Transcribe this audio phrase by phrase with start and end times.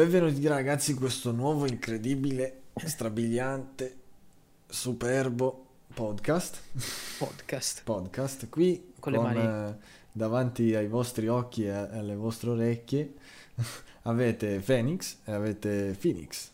[0.00, 3.96] Benvenuti ragazzi in questo nuovo incredibile, strabiliante,
[4.68, 6.62] superbo podcast.
[7.18, 7.82] Podcast.
[7.82, 9.40] Podcast qui Con le con, mani.
[9.70, 9.74] eh,
[10.12, 13.14] davanti ai vostri occhi e alle vostre orecchie
[14.02, 16.50] avete Phoenix e avete Phoenix.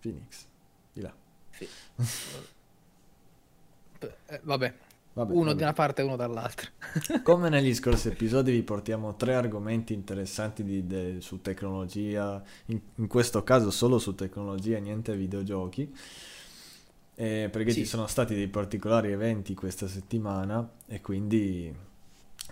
[0.00, 0.44] Phoenix.
[0.90, 1.14] Di là.
[1.50, 1.68] Fi-
[4.26, 4.72] Eh, vabbè,
[5.14, 5.56] Vabbè, uno vabbè.
[5.58, 6.68] da una parte e uno dall'altra.
[7.22, 13.06] Come negli scorsi episodi vi portiamo tre argomenti interessanti di- de- su tecnologia, in, in
[13.06, 15.92] questo caso solo su tecnologia, niente videogiochi,
[17.16, 17.80] Eh, perché Sì.
[17.82, 21.72] ci sono stati dei particolari eventi questa settimana e quindi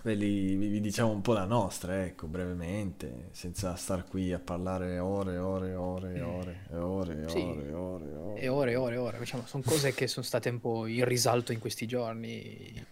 [0.03, 4.99] ve li- vi, diciamo un po' la nostra, ecco, brevemente, senza star qui a parlare
[4.99, 7.37] ore e ore e ore e ore ore Sì.
[7.39, 8.41] ore ore e ore.
[8.41, 11.59] E ore ore ore, diciamo, sono cose che sono state un po' in risalto in
[11.59, 12.85] questi giorni.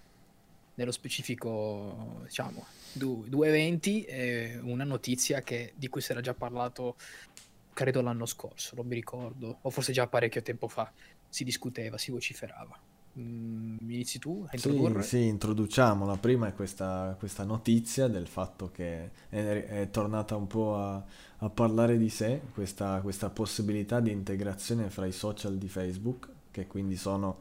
[0.73, 6.33] Nello specifico, diciamo, du- due eventi e una notizia che, di cui si era già
[6.33, 6.95] parlato,
[7.73, 10.91] credo l'anno scorso, non mi ricordo, o forse già parecchio tempo fa,
[11.27, 12.79] si discuteva, si vociferava.
[13.19, 15.01] Mm, inizi tu a Sì, introdurre?
[15.01, 16.05] sì, introduciamo.
[16.05, 21.03] La prima è questa, questa notizia del fatto che è, è tornata un po' a,
[21.37, 26.67] a parlare di sé, questa, questa possibilità di integrazione fra i social di Facebook, che
[26.67, 27.39] quindi sono,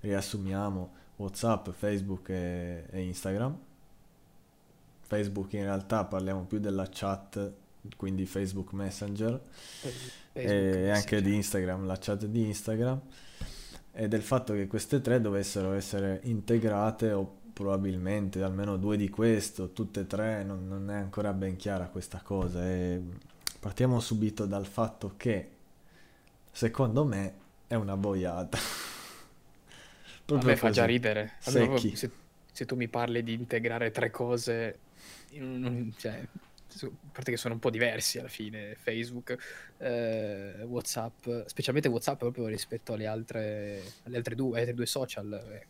[0.00, 3.56] riassumiamo, WhatsApp, Facebook e, e Instagram.
[5.00, 7.52] Facebook in realtà parliamo più della chat,
[7.96, 9.40] quindi Facebook Messenger
[10.32, 11.20] Facebook, e anche Messenger.
[11.20, 13.00] di Instagram, la chat di Instagram,
[13.92, 19.72] e del fatto che queste tre dovessero essere integrate o probabilmente almeno due di questo,
[19.72, 22.66] tutte e tre, non, non è ancora ben chiara questa cosa.
[22.66, 23.00] E
[23.60, 25.50] partiamo subito dal fatto che
[26.50, 27.34] secondo me
[27.66, 28.58] è una boiata.
[30.32, 31.34] A Proprio me fa già ridere.
[31.44, 32.10] Allora, se,
[32.50, 34.78] se tu mi parli di integrare tre cose,
[35.96, 36.26] cioè,
[36.80, 39.36] a parte che sono un po' diversi alla fine, Facebook,
[39.78, 45.32] eh, WhatsApp, specialmente WhatsApp proprio rispetto alle altre, alle altre due, ai altri due social,
[45.32, 45.68] eh,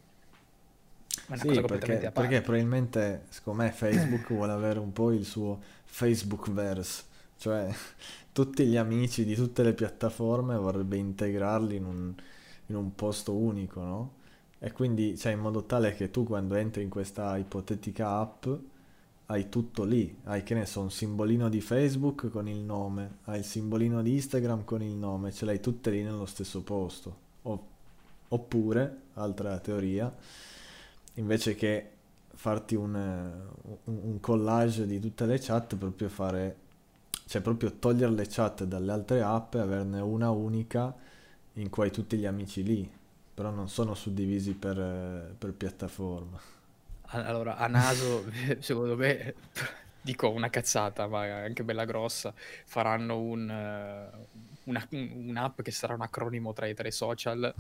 [1.27, 4.93] è una Sì, cosa completamente perché, a perché probabilmente, secondo me, Facebook vuole avere un
[4.93, 7.05] po' il suo Facebook-verse,
[7.39, 7.73] cioè
[8.33, 12.15] tutti gli amici di tutte le piattaforme vorrebbe integrarli in un,
[12.67, 14.13] in un posto unico, no?
[14.59, 18.47] E quindi, cioè, in modo tale che tu quando entri in questa ipotetica app
[19.33, 23.39] hai tutto lì, hai che ne so, un simbolino di Facebook con il nome, hai
[23.39, 27.17] il simbolino di Instagram con il nome, ce l'hai tutte lì nello stesso posto.
[27.43, 27.67] O-
[28.29, 30.15] oppure, altra teoria,
[31.15, 31.91] invece che
[32.35, 32.95] farti un,
[33.85, 36.57] un- collage di tutte le chat, proprio fare,
[37.27, 40.95] cioè proprio togliere le chat dalle altre app e averne una unica
[41.55, 42.91] in cui hai tutti gli amici lì,
[43.35, 46.62] però non sono suddivisi per, per piattaforma.
[47.15, 48.25] Allora, a naso,
[48.61, 49.35] secondo me,
[50.01, 52.33] dico una cazzata, ma anche bella grossa,
[52.65, 54.27] faranno un, eh,
[54.65, 57.55] una- un'app che sarà un acronimo tra i tre social,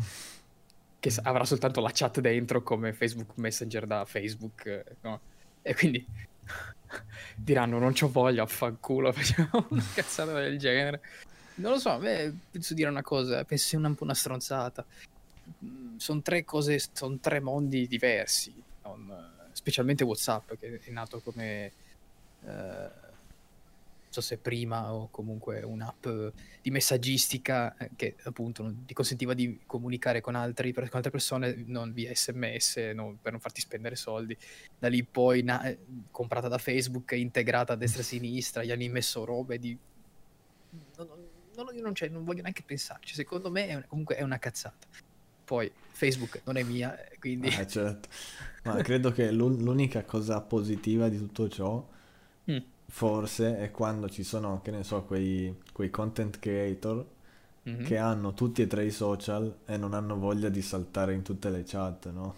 [0.98, 5.20] che avrà soltanto la chat dentro come Facebook Messenger da Facebook, no?
[5.60, 6.04] E quindi
[7.36, 11.02] diranno non c'ho voglia, affanculo, facciamo una cazzata del genere.
[11.56, 14.84] Non lo so, me penso dire una cosa, penso sia un po' una stronzata.
[15.98, 18.52] Sono tre cose, sono tre mondi diversi,
[18.84, 21.72] non- specialmente WhatsApp che è nato come,
[22.44, 22.90] eh,
[24.02, 26.06] non so se prima o comunque un'app
[26.60, 31.62] di messaggistica eh, che appunto non- ti consentiva di comunicare con altri, con altre persone
[31.66, 34.36] non via sms non- per non farti spendere soldi.
[34.78, 35.78] Da lì poi na- eh,
[36.10, 39.76] comprata da Facebook, integrata a destra e a sinistra, gli hanno messo robe di...
[40.96, 44.22] Non, non- non- io non, non voglio neanche pensarci, secondo me è un- comunque è
[44.22, 44.86] una cazzata.
[45.44, 47.48] Poi Facebook non è mia, eh, quindi...
[47.48, 48.08] Ah, certo.
[48.64, 51.88] Ma credo che l'un- l'unica cosa positiva di tutto ciò,
[52.50, 52.58] Mm.
[52.88, 57.06] forse, è quando ci sono, che ne so, quei, quei content creator
[57.64, 57.84] Mhm.
[57.84, 61.48] che hanno tutti e tre i social e non hanno voglia di saltare in tutte
[61.50, 62.34] le chat, no?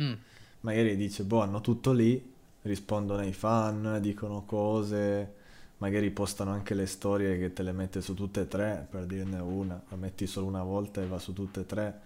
[0.00, 0.12] Mm.
[0.60, 2.32] Magari dice, boh, hanno tutto lì,
[2.62, 5.34] rispondono ai fan, dicono cose,
[5.78, 9.38] magari postano anche le storie che te le mette su tutte e tre, per dirne
[9.38, 12.00] una, la metti solo una volta e va su tutte e tre,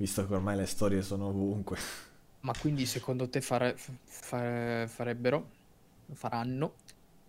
[0.00, 1.78] visto che ormai le storie sono ovunque.
[2.42, 5.50] Ma quindi secondo te fare- fa- farebbero,
[6.14, 6.76] faranno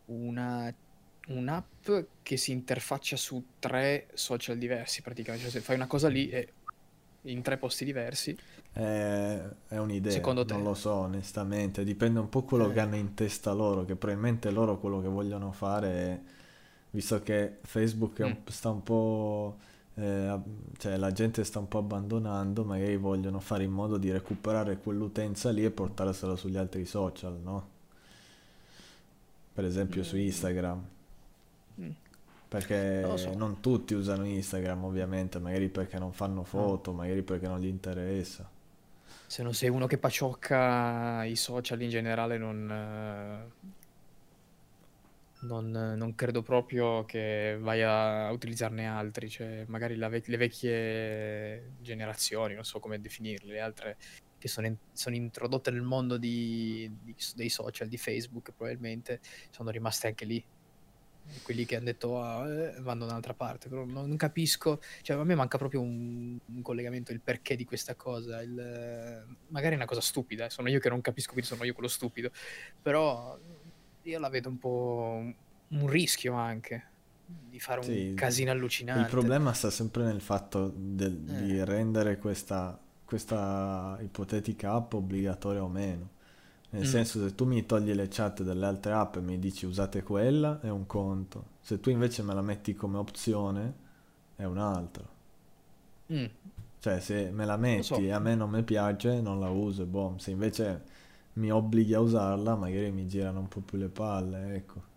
[0.05, 0.73] una,
[1.27, 1.89] un'app
[2.21, 5.49] che si interfaccia su tre social diversi praticamente?
[5.49, 6.55] Cioè se fai una cosa lì e
[7.23, 8.37] in tre posti diversi,
[8.73, 10.63] È, è un'idea, secondo non te?
[10.63, 14.49] lo so onestamente, dipende un po' quello che Eh, hanno in testa loro, che probabilmente
[14.51, 16.21] loro quello che vogliono fare, è-
[16.91, 18.43] visto che Facebook è un- mm.
[18.47, 19.57] sta un po',
[19.95, 20.39] eh,
[20.77, 25.49] cioè la gente sta un po' abbandonando, magari vogliono fare in modo di recuperare quell'utenza
[25.51, 27.67] lì e portarsela sugli altri social, no?
[29.53, 30.85] Per esempio su Mm, Instagram.
[31.79, 31.91] mm.
[32.47, 33.33] Perché Non so.
[33.33, 36.67] non tutti usano Instagram, ovviamente, magari perché non fanno No.
[36.67, 38.49] foto, magari perché non gli interessa.
[39.25, 43.51] Se non sei uno che paciocca i social in generale, non, eh,
[45.41, 49.29] non, non credo proprio che vai a utilizzarne altri.
[49.29, 53.97] Cioè, magari vec- le vecchie generazioni, non so come definirle, le altre
[54.37, 59.19] che sono, in- sono introdotte nel mondo di- di- dei social, di Facebook, probabilmente
[59.51, 60.43] sono rimaste anche lì.
[61.43, 65.23] Quelli che hanno detto "Ah, eh", vanno da un'altra parte, però non, capisco, cioè a
[65.23, 69.85] me manca proprio un, un collegamento, il perché di questa cosa, il- magari è una
[69.85, 72.31] cosa stupida, sono io che non capisco, quindi sono io quello stupido,
[72.81, 73.39] però
[74.03, 75.35] io la vedo un po' un,
[75.69, 76.93] un rischio anche
[77.23, 78.51] di fare un Sì, casino
[78.91, 79.07] il allucinante.
[79.07, 85.67] problema sta sempre nel fatto del- di Eh, rendere questa, questa ipotetica app obbligatoria o
[85.69, 86.09] meno.
[86.71, 89.65] Nel mm, senso, se tu mi togli le chat delle altre app e mi dici
[89.65, 91.45] usate quella, è un conto.
[91.61, 93.73] Se tu invece me la metti come opzione,
[94.35, 95.09] è un altro.
[96.09, 96.29] mm,
[96.79, 98.03] Cioè, se me la metti so.
[98.05, 100.15] e a me non mi piace, non la uso e boh.
[100.17, 100.83] Se invece
[101.33, 104.89] mi obblighi a usarla, magari mi girano un po' più le palle, ecco.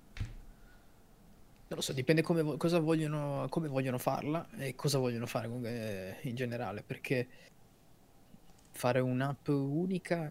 [1.67, 6.35] Non lo so, dipende come, vogliono, come vogliono farla e cosa vogliono fare eh, in
[6.35, 7.27] generale, perché
[8.71, 10.31] fare un'app unica,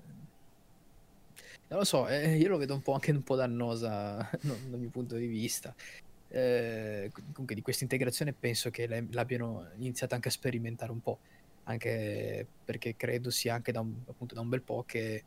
[1.68, 4.80] non lo so, eh, io lo vedo un po' anche un po' dannosa no- dal
[4.80, 5.74] mio punto di vista.
[6.28, 11.20] Eh, comunque di questa integrazione penso che l'abbiano iniziato anche a sperimentare un po',
[11.64, 15.24] anche perché credo sia anche da un, appunto da un bel po' che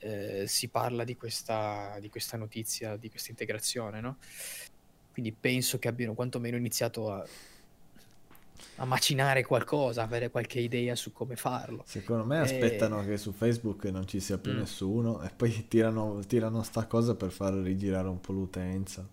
[0.00, 4.16] eh, si parla di questa, di questa notizia, di questa integrazione, no?
[5.12, 7.26] Quindi penso che abbiano quantomeno iniziato a,
[8.76, 11.82] a macinare qualcosa, avere qualche idea su come farlo.
[11.86, 12.40] Secondo me E...
[12.40, 14.58] aspettano che su Facebook non ci sia più Mm.
[14.58, 19.06] nessuno e poi tirano, tirano sta cosa per far rigirare un po' l'utenza.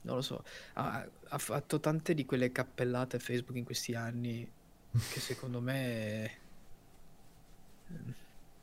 [0.00, 0.42] Non lo so,
[0.74, 4.50] ha, ha fatto tante di quelle cappellate Facebook in questi anni
[4.90, 6.38] che secondo me...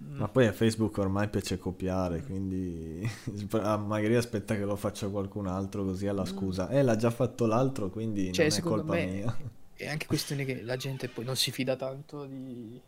[0.03, 3.09] mm, Ma poi a Facebook ormai piace copiare, mm, quindi
[3.51, 6.25] ah, magari aspetta che lo faccia qualcun altro così alla mm.
[6.25, 6.69] scusa.
[6.69, 9.37] Eh, l'ha già fatto l'altro, quindi Cioè, non è colpa me mia.
[9.73, 12.79] è anche questione che la gente poi non si fida tanto di,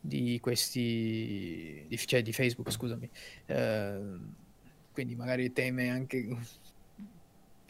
[0.00, 3.08] di questi, di, cioè di Facebook, scusami.
[3.46, 4.00] Eh,
[4.92, 6.36] quindi magari teme anche,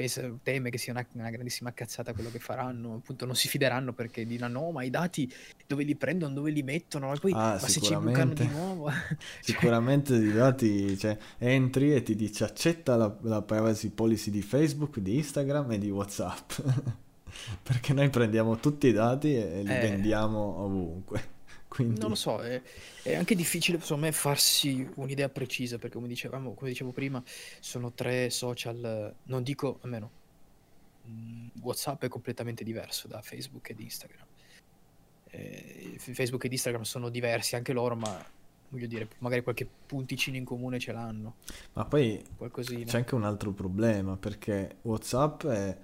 [0.02, 3.92] pensa- teme che sia una, una grandissima cazzata quello che faranno, appunto non si fideranno
[3.92, 5.30] perché diranno no, ma i dati
[5.66, 8.44] dove li prendono, dove li mettono, e poi Ah, ma se ci bucano di sicuramente.
[8.46, 14.30] nuovo, cioè, Sicuramente i dati, cioè, entri e ti dice accetta la, la privacy policy
[14.30, 16.52] di Facebook, di Instagram e di WhatsApp.
[17.62, 21.30] Perché noi prendiamo tutti i dati e li eh, vendiamo ovunque.
[21.78, 22.62] Non lo Quindi, so, è,
[23.02, 27.22] è anche difficile secondo me farsi un'idea precisa perché come dicevamo, come dicevo prima,
[27.60, 30.10] sono tre social, non dico, almeno,
[31.08, 34.26] mm, WhatsApp è completamente diverso da Facebook ed Instagram.
[35.30, 38.24] Eh, Facebook ed Instagram sono diversi anche loro, ma
[38.72, 41.36] voglio dire, magari qualche punticino in comune ce l'hanno,
[41.74, 42.92] ma poi c'è qualcosina.
[42.92, 45.76] anche un altro problema perché WhatsApp è,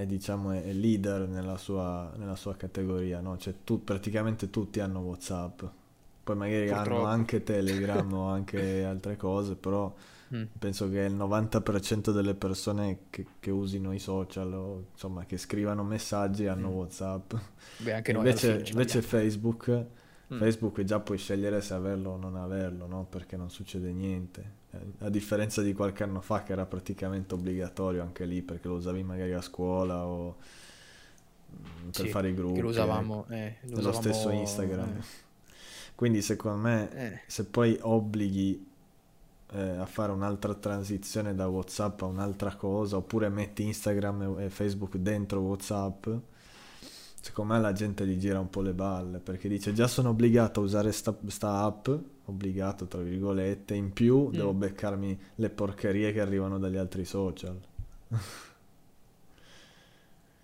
[0.00, 3.36] è, diciamo, è leader nella sua, nella sua categoria, no?
[3.38, 5.62] Cioè, tu- praticamente tutti hanno WhatsApp.
[6.24, 7.06] Poi magari hanno Purtroppo.
[7.06, 9.92] anche Telegram o anche altre cose, però
[10.34, 15.38] Mm, penso che il 90% delle persone che, che usino i social o insomma che
[15.38, 16.72] scrivano messaggi hanno mm.
[16.74, 17.32] WhatsApp.
[17.78, 19.02] Beh, invece, invece.
[19.02, 19.86] Facebook,
[20.30, 20.36] Mm.
[20.36, 23.06] Facebook già puoi scegliere se averlo o non averlo, no?
[23.08, 24.56] Perché non succede niente.
[24.70, 28.74] Eh, A differenza di qualche anno fa che era praticamente obbligatorio anche lì perché lo
[28.74, 30.36] usavi magari a scuola o
[31.52, 33.06] mm, per Sì, fare i che lo gruppi, ecco.
[33.08, 34.98] usavamo, eh, lo Nello stesso usavamo, Instagram.
[34.98, 35.02] eh,
[35.94, 37.20] Quindi secondo me eh.
[37.26, 38.66] se poi obblighi
[39.52, 44.50] eh, a fare un'altra transizione da WhatsApp a un'altra cosa, oppure metti Instagram e, e
[44.50, 46.08] Facebook dentro WhatsApp,
[47.20, 50.60] secondo me la gente gli gira un po' le balle, perché dice già sono obbligato
[50.60, 51.88] a usare sta, sta app,
[52.30, 54.58] obbligato tra virgolette, in più devo Mm.
[54.58, 57.58] beccarmi le porcherie che arrivano dagli altri social.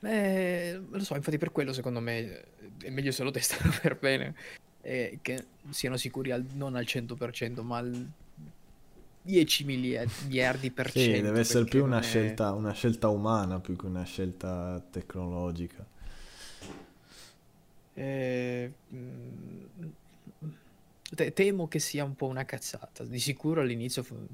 [0.00, 2.44] Eh, lo so, infatti per quello secondo me
[2.82, 4.34] è meglio se lo testano per bene
[4.82, 8.12] e che siano sicuri al- non al 100% ma al
[9.22, 12.02] 10 milia- miliardi per Sì, cento deve essere più una è...
[12.02, 15.84] scelta, una scelta umana più che una scelta tecnologica.
[17.96, 19.64] Eh, mm,
[21.14, 23.04] te- temo che sia un po' una cazzata.
[23.04, 24.26] Di sicuro all'inizio fu-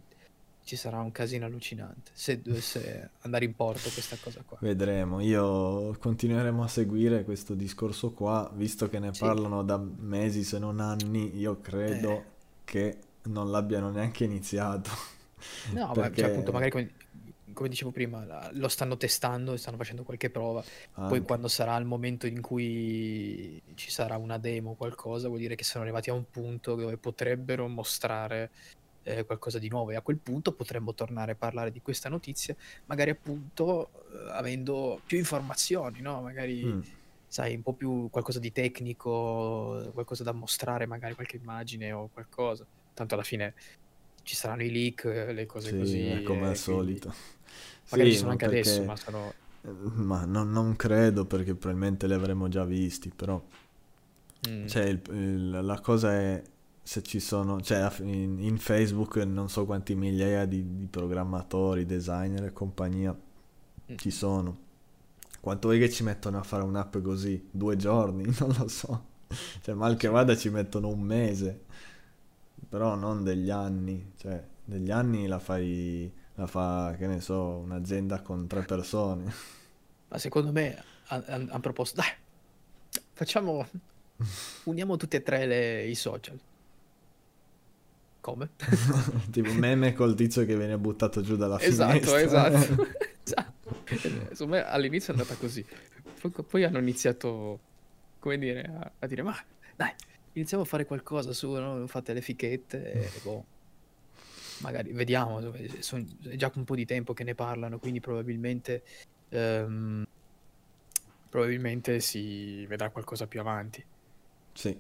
[0.63, 4.63] ci sarà un casino allucinante se dovesse andare in porto questa cosa qua.
[4.63, 10.45] Vedremo, io continueremo a seguire questo discorso qua, visto che ne Sì, parlano da mesi
[10.45, 12.25] se non anni, io eh, credo
[12.65, 14.91] che non l'abbiano neanche iniziato,
[15.73, 16.95] no, ma cioè appunto perché magari come,
[17.61, 20.63] come dicevo prima, la- lo stanno testando, stanno facendo qualche prova.
[20.95, 21.21] Poi Anche.
[21.23, 25.65] quando sarà il momento in cui ci sarà una demo o qualcosa, vuol dire che
[25.65, 28.51] sono arrivati a un punto dove potrebbero mostrare
[29.03, 32.57] eh, qualcosa di nuovo e a quel punto potremmo tornare a parlare di questa notizia,
[32.87, 36.23] magari appunto eh, avendo più informazioni, no?
[36.23, 36.81] Magari, Mm.
[37.27, 42.65] sai, un po' più qualcosa di tecnico, qualcosa da mostrare, magari qualche immagine o qualcosa.
[42.95, 43.55] Tanto alla fine
[44.23, 47.13] ci saranno i leak, eh, le cose Sì, così, è come al solito.
[47.91, 48.85] magari Sì, ci sono anche adesso, perché...
[48.85, 49.37] ma sono...
[49.63, 53.43] Ma non, non credo perché probabilmente li avremmo già visti, però...
[54.47, 56.43] Mm, Cioè, il- il- la cosa è
[56.83, 57.61] se ci sono...
[57.61, 63.17] Cioè, in, in Facebook non so quanti migliaia di, di programmatori, designer e compagnia
[63.89, 63.97] mm.
[63.97, 64.69] ci sono.
[65.41, 67.49] Quanto vuoi che ci mettono a fare un'app così?
[67.51, 68.25] Due giorni?
[68.41, 69.07] Non lo so.
[69.63, 71.65] Cioè, mal che vada ci mettono un mese.
[72.69, 74.13] Però non degli anni.
[74.17, 76.13] Cioè, degli anni la fai...
[76.37, 79.31] La fa, che ne so, un'azienda con tre persone.
[80.09, 82.09] Ma secondo me hanno proposto, dai,
[83.13, 83.69] facciamo,
[84.65, 86.39] uniamo tutti e tre le- i social.
[88.23, 88.51] Come?
[89.31, 92.21] Tipo meme col tizio che viene buttato giù dalla Esatto, finestra.
[92.21, 92.87] esatto.
[93.23, 93.77] Esatto.
[94.33, 95.65] Secondo me all'inizio è andata così.
[96.21, 97.61] Poi, poi hanno iniziato,
[98.19, 99.37] come dire, a, a dire, ma
[99.77, 99.93] dai,
[100.33, 101.87] iniziamo a fare qualcosa su, no?
[101.87, 103.45] Fate le fichette e boh.
[104.59, 108.83] Magari vediamo, è già un po' di tempo che ne parlano, quindi probabilmente,
[109.31, 110.05] ehm,
[111.31, 113.85] probabilmente si vedrà qualcosa più avanti.
[114.53, 114.79] Sì.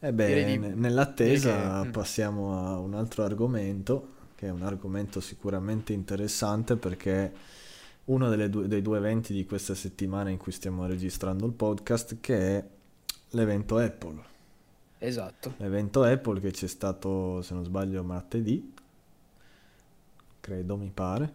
[0.00, 0.76] E Direi beh, di, ne-
[1.22, 1.56] direi che...
[1.56, 7.32] nell'attesa mm, passiamo a un altro argomento, che è un argomento sicuramente interessante perché
[8.06, 12.20] uno delle due- dei due eventi di questa settimana in cui stiamo registrando il podcast,
[12.20, 12.64] che è
[13.30, 14.36] l'evento Apple.
[14.98, 15.54] Esatto.
[15.58, 18.72] L'evento Apple che c'è stato, se non sbaglio, martedì,
[20.40, 21.32] credo, mi pare.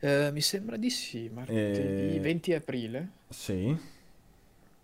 [0.00, 2.20] Eh, mi sembra di sì, martedì E...
[2.20, 3.10] 20 aprile.
[3.30, 3.76] Sì.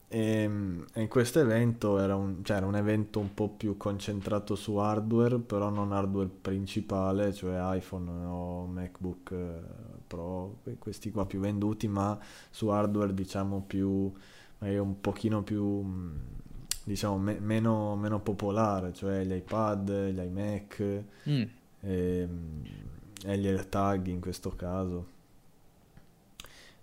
[0.08, 0.48] E,
[0.92, 4.76] e in questo evento era un, cioè era un evento un po' più concentrato su
[4.76, 9.60] hardware, però non hardware principale, cioè iPhone o MacBook eh,
[10.06, 12.16] Pro, que- questi qua più venduti, ma
[12.50, 14.12] su hardware diciamo più,
[14.58, 16.20] magari un pochino più, mh,
[16.86, 21.46] diciamo, me- meno, meno popolare, cioè gli iPad, gli iMac Mm.
[21.80, 22.28] e,
[23.24, 25.06] e gli AirTag in questo caso.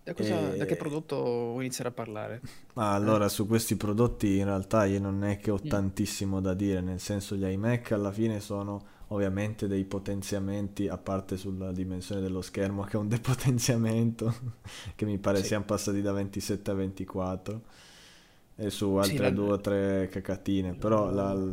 [0.04, 0.76] Da cosa, da che E...
[0.76, 2.42] prodotto vuoi iniziare a parlare?
[2.74, 3.12] Ma Eh?
[3.12, 5.68] allora su questi prodotti in realtà io non è che ho Mm.
[5.68, 11.38] tantissimo da dire, nel senso gli iMac alla fine sono ovviamente dei potenziamenti, a parte
[11.38, 14.34] sulla dimensione dello schermo che è un depotenziamento,
[14.96, 17.62] che mi pare Sì, siano passati da 27 a 24,
[18.56, 21.44] e su sì, altre la, due o tre cacatine, però la, la- la-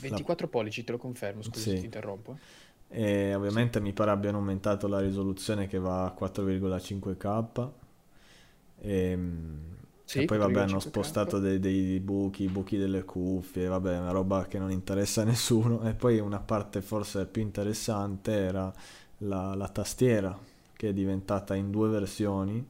[0.00, 1.86] 24 pollici, te lo confermo, scusa se ti sì.
[1.86, 2.40] interrompo.
[2.88, 3.64] E Sì.
[3.64, 7.72] ovviamente mi pare abbiano aumentato la risoluzione che va a 4,5K
[8.78, 9.18] e,
[10.04, 10.80] Sì, e poi vabbè hanno 4,5K.
[10.80, 15.24] spostato dei, dei buchi, i buchi delle cuffie, vabbè una roba che non interessa a
[15.24, 18.72] nessuno e poi una parte forse più interessante era
[19.18, 20.38] la, la tastiera
[20.74, 22.66] che è diventata in due versioni,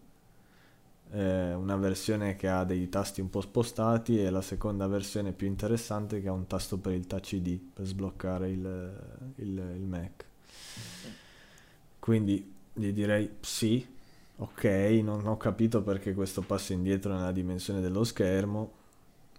[1.13, 5.47] eh, una versione che ha dei tasti un po' spostati e la seconda versione più
[5.47, 10.25] interessante che ha un tasto per il touch ID per sbloccare il, il, il Mac.
[11.99, 13.87] Quindi gli direi sì,
[14.37, 14.65] ok,
[15.03, 18.73] non ho capito perché questo passo indietro nella dimensione dello schermo,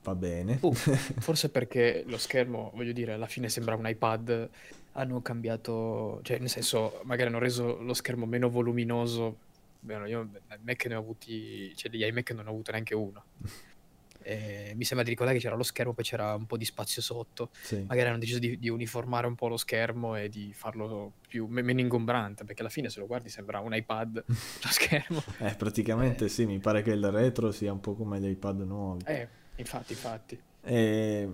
[0.04, 0.60] va bene.
[0.62, 4.50] Uh, forse perché lo schermo, voglio dire, alla fine sembra un iPad,
[4.94, 9.46] hanno cambiato, cioè nel senso, magari hanno reso lo schermo meno voluminoso.
[9.80, 10.30] Beh, io
[10.62, 13.24] Mac ne ho avuti, cioè degli iMac non ho avuto neanche uno.
[14.20, 17.02] E mi sembra di ricordare che c'era lo schermo, poi c'era un po' di spazio
[17.02, 17.50] sotto.
[17.62, 17.86] Sì.
[17.88, 21.62] Magari hanno deciso di, di uniformare un po' lo schermo e di farlo più, me-
[21.62, 25.24] meno ingombrante, perché alla fine se lo guardi sembra un iPad, lo schermo.
[25.40, 28.62] Eh, praticamente Eh, sì, mi pare che il retro sia un po' come gli iPad
[28.64, 29.06] nuovi.
[29.06, 30.42] eh, infatti, infatti.
[30.62, 31.30] E,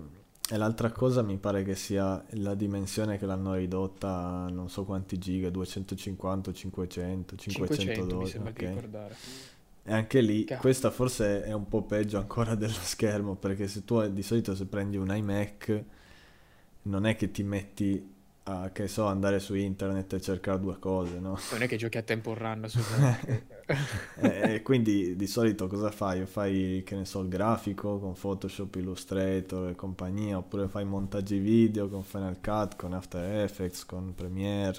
[0.50, 4.08] e l'altra cosa mi pare che sia la dimensione che l'hanno ridotta
[4.44, 8.60] a non so quanti giga, 250, 500, 500 mi 512, sembra di ok.
[8.60, 9.16] ricordare.
[9.82, 13.84] E anche lì, Ca- questa forse è un po' peggio ancora dello schermo, perché se
[13.84, 15.84] tu di solito se prendi un iMac,
[16.82, 18.13] non è che ti metti
[18.44, 21.38] a, che so, andare su internet e cercare due cose, no?
[21.52, 23.42] Non è che giochi a Temple Run sul Mac.
[24.16, 26.26] E, e quindi di solito cosa fai?
[26.26, 31.88] Fai, che ne so, il grafico con Photoshop, Illustrator e compagnia, oppure fai montaggi video
[31.88, 34.78] con Final Cut, con After Effects, con Premiere.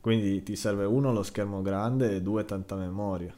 [0.00, 3.34] Quindi ti serve uno lo schermo grande e due tanta memoria.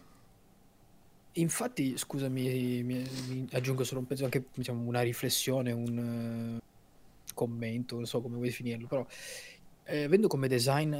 [1.36, 6.70] Infatti, scusami, mi, mi aggiungo solo un pezzo, anche diciamo, una riflessione, un eh,
[7.34, 9.06] commento, non so come vuoi definirlo, però
[9.84, 10.94] eh, avendo come design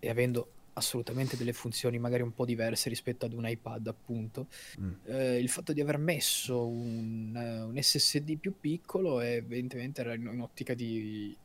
[0.00, 4.48] e avendo assolutamente delle funzioni magari un po' diverse rispetto ad un iPad, appunto.
[4.80, 4.92] Mm.
[5.04, 10.14] Eh, il fatto di aver messo un, eh, un SSD più piccolo è evidentemente era
[10.14, 11.36] in, in ottica di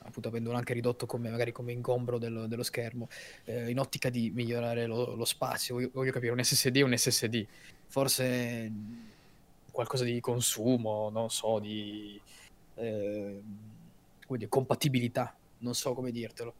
[0.00, 3.08] appunto avendolo anche ridotto come magari come ingombro dello, dello schermo,
[3.44, 5.74] eh, in ottica di migliorare lo, lo spazio.
[5.74, 7.46] Voglio, voglio, capire, un SSD è un SSD,
[7.86, 8.72] forse
[9.70, 12.20] qualcosa di consumo, non so, di
[12.78, 13.42] eh,
[14.28, 16.54] dire, compatibilità, non so come dirtelo.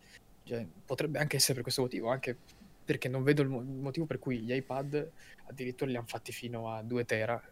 [0.44, 2.36] Cioè, potrebbe anche essere per questo motivo, anche
[2.88, 5.10] perché non vedo il motivo per cui gli iPad
[5.48, 7.42] addirittura li hanno fatti fino a 2 tera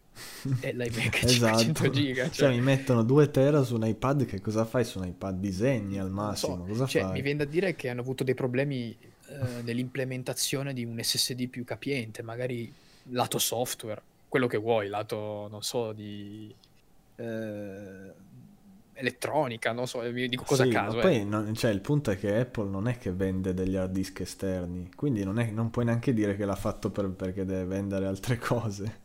[0.61, 1.59] e l'iMac esatto.
[1.59, 2.23] 500 giga.
[2.25, 2.33] Cioè...
[2.33, 2.51] cioè...
[2.51, 5.39] mi mettono 2 tera su un iPad, che cosa fai su un iPad?
[5.39, 6.87] Disegni al massimo, so.
[6.87, 7.11] cioè?
[7.13, 8.97] Mi viene da dire che hanno avuto dei problemi
[9.29, 12.73] eh, nell'implementazione di un SSD più capiente, magari
[13.11, 16.55] lato software, quello che vuoi, lato, non so, di...
[17.17, 18.25] Eh,
[18.97, 20.97] elettronica, non so, dico cosa sì, a caso.
[20.97, 23.93] Ma poi non, cioè, il punto è che Apple non è che vende degli hard
[23.93, 27.65] disk esterni, quindi non, è, non puoi neanche dire che l'ha fatto per, perché deve
[27.65, 29.05] vendere altre cose.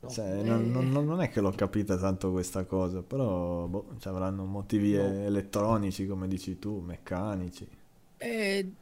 [0.00, 0.42] No, cioè, eh...
[0.42, 5.02] non, non, non, è che l'ho capita tanto questa cosa, però boh, avranno motivi no.
[5.02, 7.68] elettronici, come dici tu, meccanici.
[8.22, 8.72] Eh,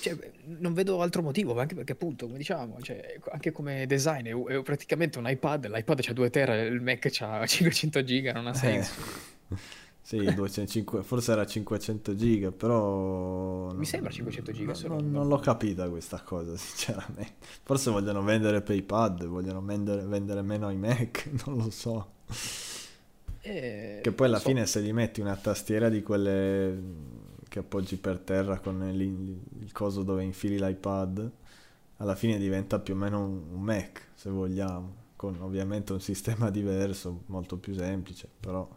[0.00, 0.16] cioè,
[0.58, 4.62] non vedo altro motivo, anche perché appunto, come diciamo, cioè, anche come design è, è,
[4.62, 8.54] praticamente un iPad, l'iPad c'ha 2 tera, il Mac c'ha 500 giga, non ha eh.
[8.54, 8.92] senso.
[9.50, 9.56] Eh.
[10.06, 13.72] Sì, 205, forse era 500 giga, però...
[13.74, 14.72] Mi sembra 500 giga.
[14.82, 17.34] No, non, non l'ho capita questa cosa, sinceramente.
[17.64, 22.12] Forse vogliono vendere PayPad, vogliono vendere, vendere meno iMac, non lo so.
[23.40, 24.48] Eh, che poi alla so.
[24.48, 26.80] fine se gli metti una tastiera di quelle
[27.56, 31.30] che appoggi per terra con il, coso dove infili l'iPad,
[31.96, 37.22] alla fine diventa più o meno un, Mac, se vogliamo, con ovviamente un sistema diverso,
[37.26, 38.68] molto più semplice, però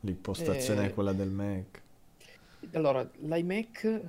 [0.00, 1.82] l'impostazione eh, è quella del Mac.
[2.72, 4.00] Allora, l'iMac,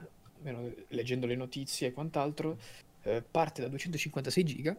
[0.87, 2.57] leggendo le notizie e quant'altro,
[3.01, 4.77] eh, parte da 256 giga,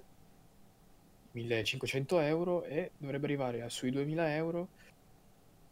[1.33, 4.69] 1500 euro e dovrebbe arrivare a sui 2000 euro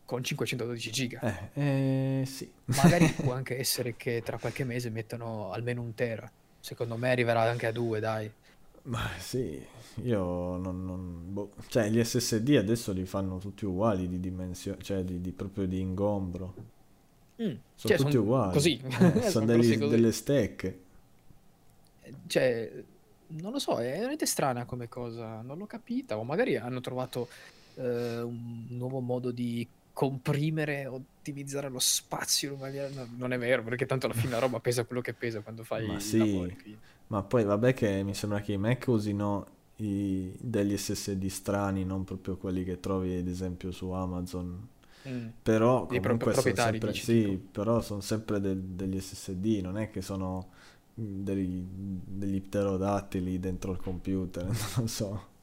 [0.06, 1.50] con 512 giga.
[1.52, 2.50] Eh, eh, sì.
[2.66, 6.30] Magari può anche essere che tra qualche mese mettano almeno un tera.
[6.60, 8.30] Secondo me arriverà anche a due, dai.
[8.84, 9.60] Ma sì,
[10.02, 10.84] io non...
[10.84, 11.50] non boh.
[11.66, 15.80] Cioè, gli SSD adesso li fanno tutti uguali di dimensione, cioè di, di, proprio di
[15.80, 16.54] ingombro.
[17.42, 17.44] Mm.
[17.44, 18.52] Sono cioè, tutti son uguali.
[18.52, 18.80] Così.
[18.80, 19.90] Eh, sono, degli, così.
[19.90, 20.80] delle stecche.
[22.28, 22.72] Cioè,
[23.28, 26.16] non lo so, è veramente strana come cosa, non l'ho capita.
[26.16, 27.28] O magari hanno trovato
[27.74, 29.66] eh, un nuovo modo di
[29.96, 32.86] comprimere, ottimizzare lo spazio in maniera...
[32.90, 35.64] no, non è vero, perché tanto alla fine la roba pesa quello che pesa quando
[35.64, 40.36] fai ma sì, lavori, Ma poi vabbè che mi sembra che i Mac usino i,
[40.38, 44.68] degli SSD strani, non proprio quelli che trovi ad esempio su Amazon.
[45.08, 45.28] Mm.
[45.42, 50.02] Però comunque sono sempre, dici, sì, però sono sempre del, degli SSD, non è che
[50.02, 50.48] sono
[50.92, 54.44] degli, degli pterodattili dentro il computer,
[54.76, 55.34] non so.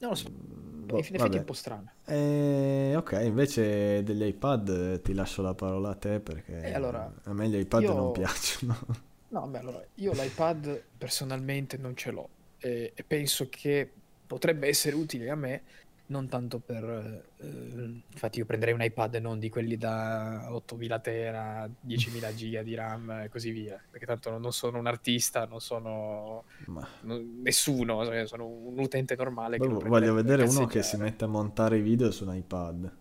[0.00, 1.92] Non lo so, boh, in effetti è un po' strano.
[2.04, 7.32] Eh, ok, invece degli iPad ti lascio la parola a te perché eh, allora, a
[7.32, 7.94] me gli iPad io...
[7.94, 9.06] non piacciono.
[9.30, 13.90] No, beh, allora, io l'iPad personalmente non ce l'ho e, e penso che
[14.26, 15.62] potrebbe essere utile a me
[16.08, 17.24] non tanto per...
[17.38, 22.74] Eh, infatti io prenderei un iPad non di quelli da 8000 tera, 10.000 giga di
[22.74, 26.86] RAM e così via, perché tanto non sono un artista, non sono Ma...
[27.02, 29.58] nessuno, cioè sono un utente normale.
[29.58, 32.92] Beh, voglio vedere uno che si mette a montare i video su un iPad.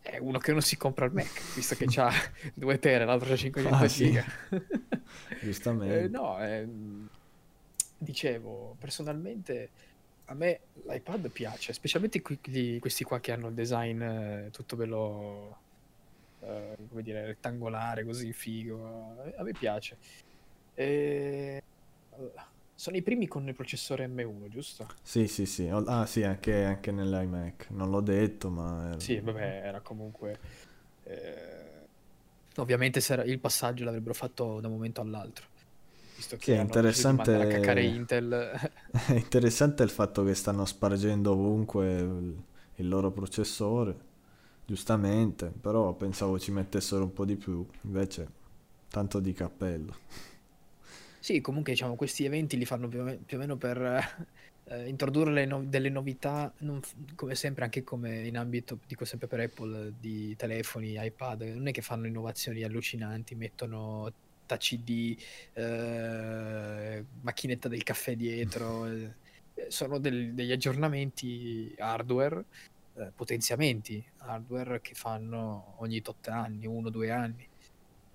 [0.00, 2.12] È uno che non si compra il Mac, visto che ha
[2.52, 4.24] 2 tera, l'altro ha 500 ah, giga.
[5.40, 6.02] Giustamente.
[6.02, 6.68] eh, no, eh,
[7.96, 9.70] dicevo, personalmente
[10.26, 15.56] a me l'iPad piace, specialmente qui, questi qua che hanno il design eh, tutto bello,
[16.40, 19.32] eh, come dire, rettangolare, così figo.
[19.36, 19.96] A me piace.
[20.74, 21.62] E...
[22.76, 24.88] Sono i primi con il processore M1, giusto?
[25.02, 25.68] Sì, sì, sì.
[25.68, 27.68] Ah, sì, anche, anche nell'iMac.
[27.70, 28.88] Non l'ho detto, ma...
[28.88, 29.00] Era...
[29.00, 30.38] Sì, vabbè, era comunque...
[31.04, 31.72] Eh...
[32.56, 35.52] Ovviamente il passaggio l'avrebbero fatto da un momento all'altro
[36.24, 37.34] visto che sì, è interessante...
[37.34, 38.32] a cacare Intel.
[38.90, 42.42] è interessante il fatto che stanno spargendo ovunque il,
[42.76, 43.94] il loro processore,
[44.64, 48.42] giustamente, però pensavo ci mettessero un po' di più, invece
[48.88, 49.94] tanto di cappello.
[51.18, 53.78] Sì, comunque diciamo questi eventi li fanno più o meno per
[54.64, 56.80] eh, introdurre no- delle novità, non,
[57.14, 61.72] come sempre anche come in ambito, dico sempre per Apple, di telefoni, iPad, non è
[61.72, 64.12] che fanno innovazioni allucinanti, mettono
[64.46, 65.18] touch ID,
[65.54, 69.12] eh, macchinetta del caffè dietro, eh,
[69.68, 72.44] sono del, degli aggiornamenti hardware,
[72.96, 77.48] eh, potenziamenti hardware che fanno ogni tot anni, uno o due anni.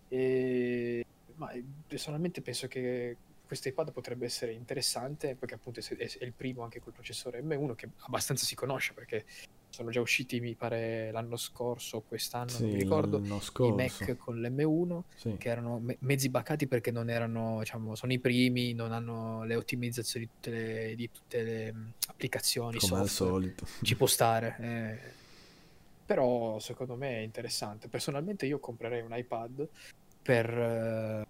[0.07, 6.23] E Ma eh, personalmente penso che questo iPad potrebbe essere interessante perché appunto è, è
[6.23, 9.25] il primo anche col processore M1 che abbastanza si conosce perché
[9.69, 13.71] sono già usciti mi pare l'anno scorso o quest'anno, Sì, non mi ricordo, i.
[13.71, 15.35] Mac con l'M1 Sì.
[15.37, 19.55] che erano me- mezzi baccati perché non erano, diciamo, sono i primi, non hanno le
[19.55, 23.31] ottimizzazioni di tutte le, di tutte le mm, applicazioni, Come al software.
[23.33, 23.65] solito.
[23.81, 24.55] Ci può stare.
[24.59, 25.17] eh.
[26.05, 27.87] Però secondo me è interessante.
[27.87, 29.67] Personalmente io comprerei un iPad
[30.23, 31.25] per, eh,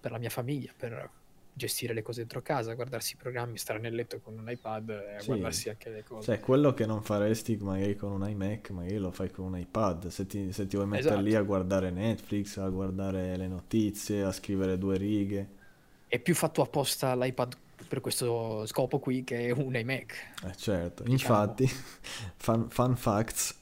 [0.00, 1.08] per la mia famiglia, per
[1.54, 5.16] gestire le cose dentro casa, guardarsi i programmi, stare nel letto con un iPad e
[5.20, 5.26] Sì.
[5.26, 6.24] guardarsi anche le cose.
[6.26, 10.08] Cioè, quello che non faresti magari con un iMac, magari lo fai con un iPad.
[10.08, 11.42] Se ti, se ti vuoi mettere lì Esatto.
[11.42, 15.48] a guardare Netflix, a guardare le notizie, a scrivere due righe.
[16.06, 17.56] È più fatto apposta l'iPad
[17.88, 20.32] per questo scopo qui che un iMac.
[20.46, 21.02] Eh, certo.
[21.02, 21.12] Diciamo.
[21.42, 21.66] Infatti,
[22.36, 23.54] fun, fun facts,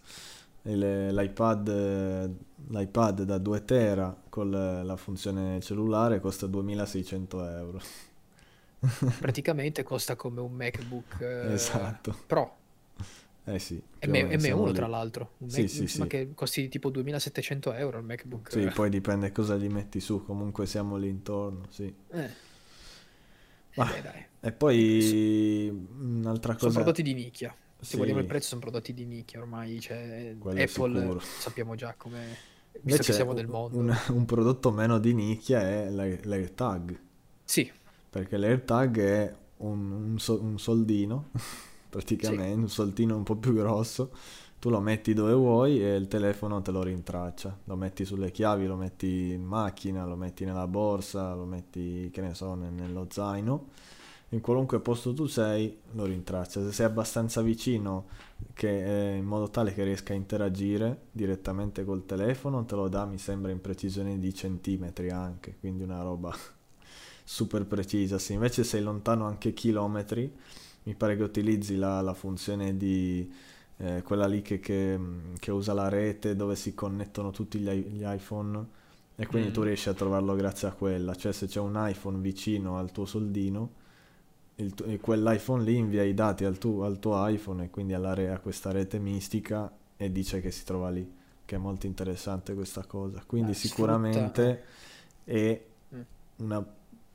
[0.62, 2.30] il- l'iPad, eh,
[2.68, 7.80] l'iPad da 2 tera con la funzione cellulare costa 2600 euro.
[9.18, 12.16] Praticamente costa come un MacBook eh, Esatto.
[12.26, 12.56] Pro.
[13.44, 14.72] Eh sì, M- più o meno siamo M1 lì.
[14.72, 15.32] tra l'altro.
[15.38, 16.06] Un Sì, Mac- sì, sì.
[16.06, 18.50] che costi tipo 2700 euro il MacBook.
[18.50, 21.92] Sì, poi dipende cosa gli metti su, comunque siamo lì intorno, sì.
[22.10, 22.30] Eh.
[23.74, 24.28] Ma- Eh beh.
[24.40, 26.80] E poi un'altra Sono cosa...
[26.80, 27.54] prodotti di nicchia.
[27.78, 27.96] Se Sì.
[27.96, 29.80] vogliamo il prezzo, sono prodotti di nicchia ormai.
[29.80, 32.36] Cioè, Quello Apple sappiamo già come.
[32.82, 33.78] Visto che siamo del mondo.
[33.78, 37.00] un, un prodotto meno di nicchia è l'Air- l'AirTag,
[37.44, 37.70] Sì,
[38.08, 41.30] perché l'AirTag è un, un so- un soldino,
[41.88, 44.10] praticamente, un soldino un po' più grosso,
[44.58, 48.66] tu lo metti dove vuoi e il telefono te lo rintraccia, lo metti sulle chiavi,
[48.66, 53.06] lo metti in macchina, lo metti nella borsa, lo metti, che ne so, ne- nello
[53.10, 53.68] zaino,
[54.30, 58.06] in qualunque posto tu sei lo rintraccia, se sei abbastanza vicino
[58.54, 63.04] che, eh, in modo tale che riesca a interagire direttamente col telefono, te lo dà,
[63.06, 66.32] mi sembra, in precisione di centimetri anche, quindi una roba
[67.24, 68.18] super precisa.
[68.18, 70.32] Se invece sei lontano anche chilometri,
[70.84, 73.30] mi pare che utilizzi la, la funzione di
[73.78, 74.98] eh, quella lì che, che-
[75.38, 78.66] che usa la rete dove si connettono tutti gli, gli iPhone
[79.16, 79.52] e quindi Mm.
[79.52, 81.14] tu riesci a trovarlo grazie a quella.
[81.14, 83.72] Cioè se c'è un iPhone vicino al tuo soldino,
[84.62, 88.14] il tu- quell'iPhone lì invia i dati al tuo, al tuo iPhone e quindi alla
[88.14, 91.10] re- a questa rete mistica e dice che si trova lì,
[91.44, 93.22] che è molto interessante questa cosa.
[93.26, 94.62] Quindi Eh, sicuramente
[95.24, 96.00] è Mm.
[96.36, 96.64] una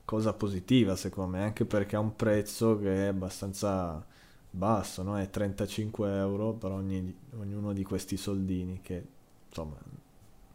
[0.03, 4.05] cosa positiva secondo me, anche perché ha un prezzo che è abbastanza
[4.49, 5.17] basso, no?
[5.17, 9.03] È 35 euro per ogni- ognuno di questi soldini che
[9.47, 9.75] insomma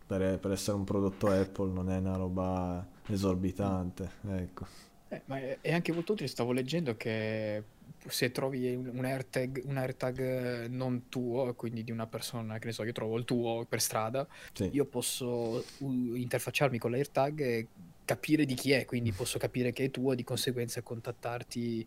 [0.06, 4.66] per, per essere un prodotto Apple non è una roba esorbitante, ecco.
[5.10, 6.28] Eh, ma è, anche molto utile.
[6.28, 7.62] Stavo leggendo che
[8.06, 12.72] se trovi un, AirTag, un AirTag eh, non tuo, quindi di una persona, che ne
[12.72, 14.70] so, io trovo il tuo per strada, Sì.
[14.72, 17.66] io posso interfacciarmi con l'AirTag e
[18.04, 21.86] capire di chi è, quindi posso capire che è tuo, di conseguenza contattarti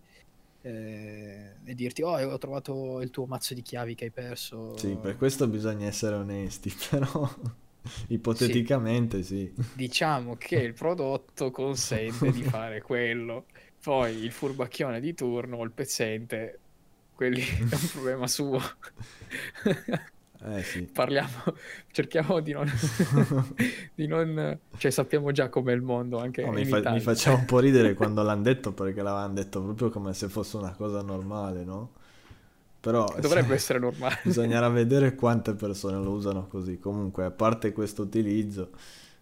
[0.62, 4.78] eh, e dirti, oh, ho trovato il tuo mazzo di chiavi che hai perso.
[4.78, 7.30] Sì, per questo bisogna essere onesti, però
[8.10, 9.52] ipoteticamente sì.
[9.72, 13.46] Diciamo che il prodotto consente di fare quello.
[13.82, 16.60] Poi il furbacchione di turno o il pezzente,
[17.14, 18.60] quelli è un problema suo.
[20.46, 20.82] Eh sì.
[20.92, 21.30] Parliamo,
[21.92, 22.70] cerchiamo di non,
[23.96, 27.38] di non, cioè sappiamo già com'è il mondo anche No, in mi, fa- mi faceva
[27.38, 31.02] un po' ridere quando l'hanno detto perché l'avevano detto proprio come se fosse una cosa
[31.02, 31.94] normale, no?
[32.84, 34.20] Però Dovrebbe se- essere normale.
[34.24, 36.80] bisognerà vedere quante persone lo usano così.
[36.80, 38.72] Comunque, a parte questo utilizzo,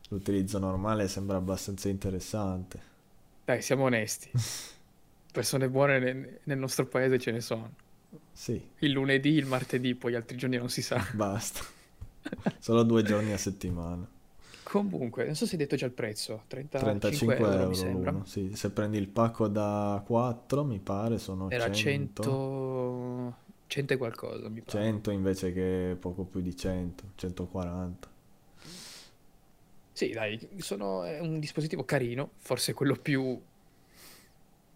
[0.10, 2.90] l'utilizzo normale sembra abbastanza interessante.
[3.46, 4.30] Dai, siamo onesti.
[5.32, 7.74] Persone buone nel, nel nostro paese ce ne sono.
[8.34, 11.02] Sì, Il lunedì, il martedì, poi gli altri giorni non si sa.
[11.12, 11.62] basta.
[12.60, 14.08] Solo due giorni a settimana.
[14.64, 18.56] Comunque, non so se hai detto già il prezzo, 35, 35 euro, euro sì.
[18.56, 22.24] Se prendi il pacco da 4, mi pare, sono Era 100.
[22.24, 23.38] 100...
[23.72, 24.84] 100 e qualcosa, mi pare.
[24.84, 28.10] 100 invece che poco più di 100, 140.
[29.94, 33.42] Sì, dai, sono, è un dispositivo carino, forse quello più...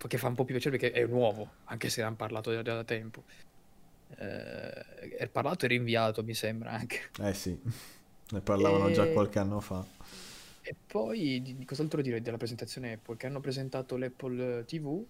[0.07, 2.83] che fa un po' più piacere perché è nuovo, anche se hanno parlato già da
[2.83, 3.23] tempo.
[4.17, 7.11] Eh, è parlato e rinviato, mi sembra anche.
[7.21, 7.59] Eh sì,
[8.29, 9.85] ne parlavano già E- qualche anno fa.
[10.61, 13.17] E poi, di, di cos'altro dire della presentazione Apple?
[13.17, 15.05] Che hanno presentato l'Apple TV.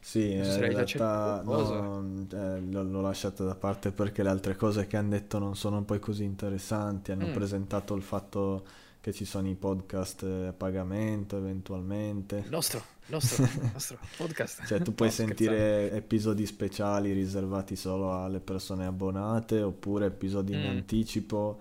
[0.00, 4.96] Sì, eh, in realtà no, eh, l'ho, lasciata da parte perché le altre cose che
[4.96, 7.12] hanno detto non sono poi così interessanti.
[7.12, 7.32] Hanno Mm.
[7.32, 8.64] presentato il fatto
[9.00, 12.38] che ci sono i podcast eh, a pagamento eventualmente.
[12.44, 14.64] Il nostro, nostro, nostro podcast.
[14.66, 20.62] Cioè, tu puoi No, sentire episodi speciali riservati solo alle persone abbonate, oppure episodi in
[20.62, 20.68] Mm.
[20.68, 21.60] anticipo,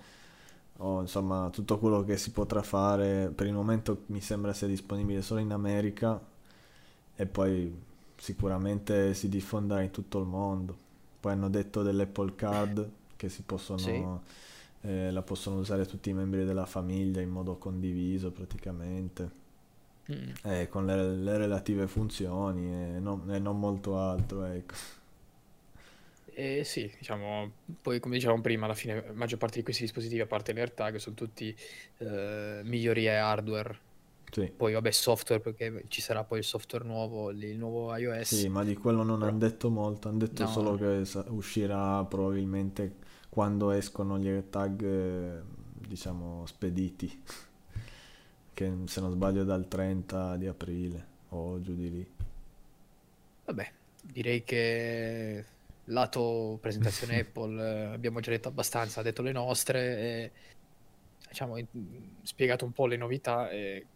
[0.77, 3.31] o insomma tutto quello che si potrà fare.
[3.33, 6.19] Per il momento mi sembra sia disponibile solo in America
[7.15, 7.89] e poi
[8.21, 10.77] sicuramente si diffonderà in tutto il mondo.
[11.19, 14.05] Poi hanno detto dell'Apple Card che si possono, Sì.
[14.81, 19.39] eh, la possono usare tutti i membri della famiglia in modo condiviso praticamente.
[20.09, 20.35] Mm.
[20.43, 24.75] Eh, con le, le relative funzioni e non, e non molto altro, ecco.
[26.33, 30.21] E sì, diciamo, poi come dicevamo prima, alla fine la maggior parte di questi dispositivi,
[30.21, 31.55] a parte l'AirTag, sono tutti
[31.97, 33.79] eh, migliorie hardware.
[34.31, 34.51] Sì.
[34.55, 38.47] Poi vabbè, software, perché ci sarà poi il software nuovo, il nuovo Sì, iOS.
[38.47, 42.97] ma di quello non hanno detto molto, hanno detto solo no, che sa- uscirà probabilmente
[43.29, 45.41] quando escono gli AirTag, eh,
[45.73, 47.21] diciamo, spediti,
[48.53, 52.07] che se non sbaglio dal 30 di aprile o giù di lì.
[53.45, 55.45] vabbè, direi che
[55.85, 60.31] lato presentazione Apple eh, abbiamo già detto abbastanza, ha detto le nostre, e,
[61.27, 61.57] diciamo,
[62.21, 63.87] spiegato un po' le novità e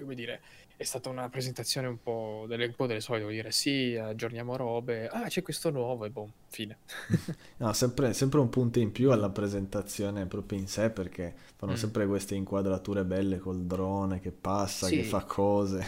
[0.00, 0.40] come dire,
[0.76, 4.56] è stata una presentazione un po' delle, un po' delle solite, vuol dire sì, aggiorniamo
[4.56, 6.78] robe, ah c'è questo nuovo e boom, fine.
[7.58, 11.76] No, sempre, sempre un punto in più alla presentazione proprio in sé perché fanno Mm.
[11.76, 15.84] sempre queste inquadrature belle col drone che passa, che Sì, fa cose,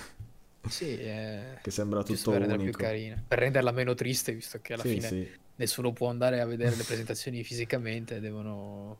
[0.65, 2.75] sì, eh, che sembra tutto per renderla più unico.
[2.75, 5.31] carina, per renderla meno triste, visto che alla Sì, fine sì.
[5.57, 8.99] nessuno può andare a vedere le presentazioni fisicamente, devono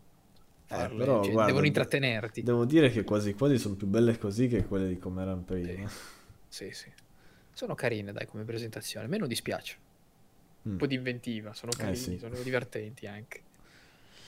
[0.71, 2.43] farle, però cioè, guarda, devono de- intrattenerti.
[2.43, 5.77] devo dire che quasi quasi sono più belle così che quelle di come erano Sì,
[5.77, 5.89] prima.
[6.49, 6.93] sì, sì.
[7.53, 9.07] Sono carine, dai, come presentazione.
[9.07, 9.77] A me non dispiace.
[10.71, 10.77] Un Mm.
[10.77, 12.19] po' di inventiva, sono Eh carini, sì.
[12.19, 13.43] sono divertenti anche.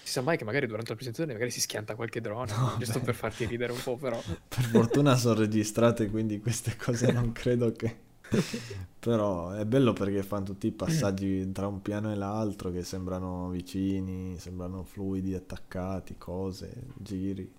[0.03, 3.01] Si sa mai che magari durante la presentazione magari si schianta qualche drone, No, giusto
[3.01, 4.23] beh, per farti ridere un po', però.
[4.49, 8.11] per fortuna sono registrate, quindi queste cose non credo che...
[8.99, 13.49] Però è bello perché fanno tutti i passaggi tra un piano e l'altro che sembrano
[13.51, 17.51] vicini, sembrano fluidi, attaccati, cose, giri.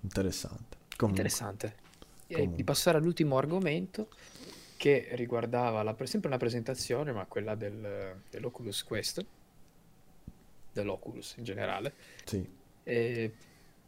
[0.00, 0.76] Interessante.
[0.96, 1.74] Comunque, Interessante.
[2.26, 2.64] Direi di comunque.
[2.64, 4.08] passare all'ultimo argomento
[4.76, 9.24] che riguardava la pre- sempre una presentazione, ma quella del- dell'Oculus Quest,
[10.72, 11.94] dell'Oculus in generale.
[12.24, 12.46] Sì.
[12.82, 13.32] E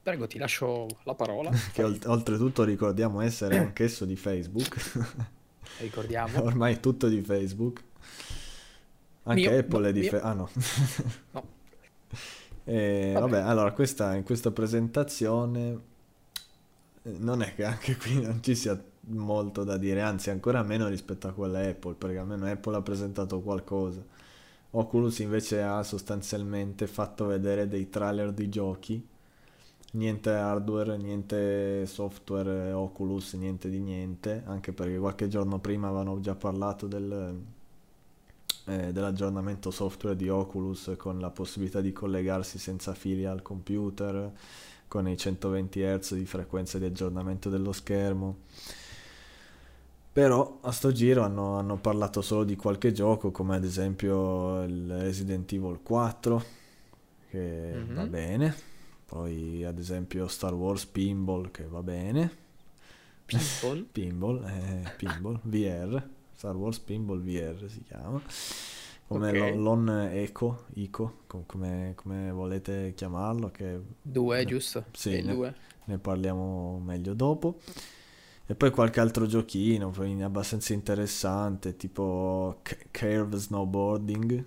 [0.03, 1.51] prego, ti lascio la parola.
[1.73, 5.36] Che oltretutto ricordiamo essere anch'esso di Facebook.
[5.79, 6.43] Ricordiamo.
[6.45, 7.83] Ormai è tutto di Facebook.
[9.25, 10.31] Anche Mio, Apple no, è di mio, Facebook.
[10.31, 10.51] Ah no.
[11.33, 11.55] no.
[12.69, 13.21] E, Vabbè.
[13.21, 15.81] vabbè, allora questa, in questa presentazione
[17.05, 18.77] eh, non è che anche qui non ci sia
[19.09, 23.41] molto da dire, anzi ancora meno rispetto a quella Apple, perché almeno Apple ha presentato
[23.41, 24.05] qualcosa.
[24.71, 29.07] Oculus invece ha sostanzialmente fatto vedere dei trailer di giochi,
[29.93, 36.35] niente hardware, niente software Oculus, niente di niente, anche perché qualche giorno prima avevano già
[36.35, 37.35] parlato del,
[38.67, 44.33] eh, dell'aggiornamento software di Oculus con la possibilità di collegarsi senza fili al computer,
[44.89, 48.37] con i 120 Hz di frequenza di aggiornamento dello schermo.
[50.13, 54.91] Però a sto giro hanno, hanno parlato solo di qualche gioco, come ad esempio il
[55.01, 56.43] Resident Evil 4,
[57.29, 58.07] che va Mhm.
[58.07, 58.55] bene.
[59.07, 62.31] Poi ad esempio Star Wars Pinball, che va bene.
[63.27, 63.87] Pinball.
[63.93, 68.21] Pinball, eh, Pinball, VR, Star Wars Pinball VR si chiama.
[69.09, 69.55] Come lo- Ok.
[69.55, 74.85] l'on Eco, Ico, com- come, come volete chiamarlo, che Due, ne- giusto?
[74.93, 75.55] Sì, ne, due.
[75.85, 77.61] ne parliamo meglio dopo.
[78.49, 79.93] E poi qualche altro giochino,
[80.25, 82.61] abbastanza interessante, tipo
[82.93, 84.45] Curve Snowboarding,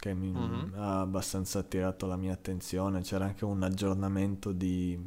[0.00, 0.72] che mi Mhm.
[0.76, 3.02] ha abbastanza attirato la mia attenzione.
[3.02, 4.98] C'era anche un aggiornamento di,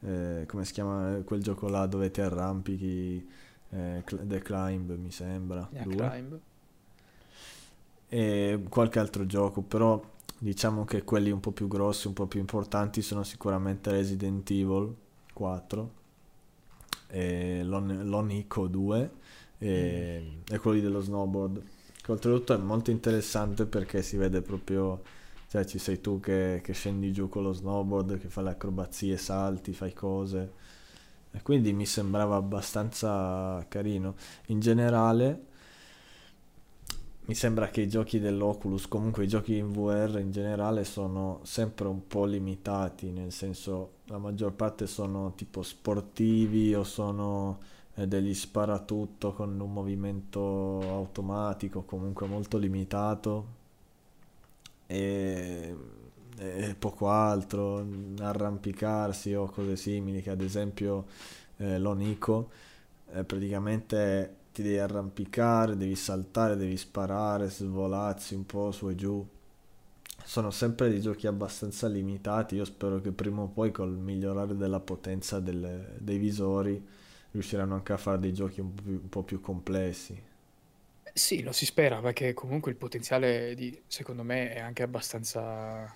[0.00, 3.26] eh, come si chiama quel gioco là dove ti arrampichi,
[3.70, 6.38] eh, The Climb mi sembra, Yeah, 2 Climb.
[8.08, 10.02] e qualche altro gioco, però
[10.38, 14.92] diciamo che quelli un po' più grossi, un po' più importanti sono sicuramente Resident Evil
[15.32, 15.98] 4
[17.06, 19.10] e Lon, Lon Ico 2
[19.58, 20.54] e, Mm.
[20.54, 21.62] e quelli dello snowboard.
[22.10, 25.00] Che oltretutto è molto interessante perché si vede proprio,
[25.46, 29.16] cioè ci sei tu che, che scendi giù con lo snowboard, che fai le acrobazie,
[29.16, 30.52] salti, fai cose.
[31.30, 34.16] E quindi mi sembrava abbastanza carino.
[34.46, 35.44] In generale,
[37.26, 41.86] mi sembra che i giochi dell'Oculus, comunque i giochi in VR in generale, sono sempre
[41.86, 49.32] un po' limitati, nel senso la maggior parte sono tipo sportivi o sono degli sparatutto
[49.32, 53.58] con un movimento automatico, comunque molto limitato
[54.86, 55.74] e,
[56.36, 57.86] e poco altro,
[58.20, 61.06] arrampicarsi o cose simili, che ad esempio
[61.58, 62.50] eh, l'Onico
[63.12, 69.24] eh, praticamente ti devi arrampicare, devi saltare, devi sparare, svolazzi un po' su e giù.
[70.24, 72.54] sono sempre dei giochi abbastanza limitati.
[72.56, 76.82] Io spero che prima o poi col migliorare della potenza delle- dei visori
[77.32, 80.20] riusciranno anche a fare dei giochi un po' più, un po' più complessi.
[81.12, 85.92] Sì, lo si spera perché comunque il potenziale di, secondo me è anche abbastanza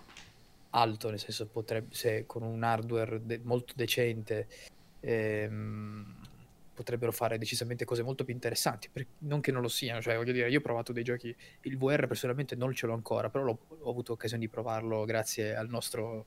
[0.71, 4.49] alto, nel senso potrebbe, se con un hardware de- molto decente
[5.01, 6.29] ehm,
[6.75, 10.33] potrebbero fare decisamente cose molto più interessanti, per- non che non lo siano, cioè voglio
[10.33, 13.91] dire, io ho provato dei giochi, il VR personalmente non ce l'ho ancora, però ho
[13.91, 16.27] avuto occasione di provarlo grazie al nostro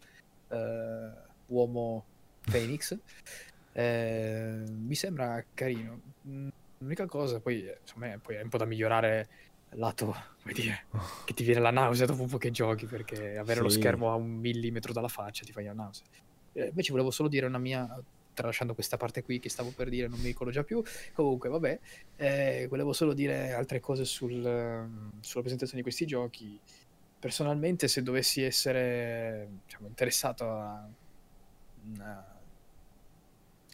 [0.49, 1.11] eh,
[1.47, 2.05] uomo
[2.49, 2.97] Phoenix.
[3.77, 6.01] Eh, mi sembra carino.
[6.27, 6.47] Mm,
[6.79, 9.29] L'unica cosa, poi, eh, insomma, è- poi è un po' da migliorare
[9.75, 10.87] lato, come dire,
[11.25, 13.77] che ti viene la nausea dopo un po' che giochi, perché avere lo Sì.
[13.79, 16.05] schermo a un millimetro dalla faccia ti fa la nausea.
[16.53, 17.87] Eh, invece volevo solo dire una mia,
[18.33, 20.81] tralasciando questa parte qui che stavo per dire, non mi ricordo già più.
[21.13, 21.79] Comunque, vabbè,
[22.15, 26.59] eh, volevo solo dire altre cose sul, ehm, sulla presentazione di questi giochi.
[27.19, 30.89] Personalmente, se dovessi essere, diciamo, interessato a,
[31.99, 32.36] a-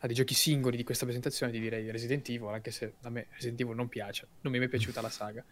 [0.03, 3.27] a dei giochi singoli di questa presentazione, ti direi Resident Evil, anche se a me
[3.31, 5.43] Resident Evil non piace, non mi è mai piaciuta la saga.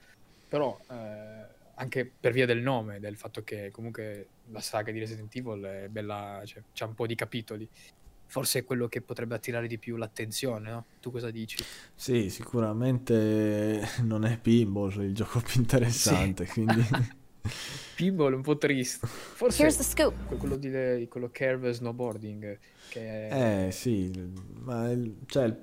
[0.49, 5.33] Però, eh, anche per via del nome, del fatto che comunque la saga di Resident
[5.33, 7.67] Evil è bella, cioè, c'ha un po' di capitoli.
[8.25, 10.85] Forse è quello che potrebbe attirare di più l'attenzione, no?
[10.99, 11.63] Tu cosa dici?
[11.95, 16.85] Sì, sicuramente non è Pinball il gioco più interessante, quindi
[17.95, 19.07] Pinball è un po' triste.
[19.07, 20.13] Forse Here's the scoop.
[20.27, 23.67] que- quello di quello Curve Snowboarding, che è...
[23.67, 24.11] Eh sì,
[24.63, 25.57] ma il, cioè, il,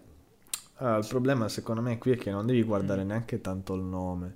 [0.76, 3.06] allora, il problema secondo me qui è che non devi guardare Mm.
[3.06, 4.34] neanche tanto il nome,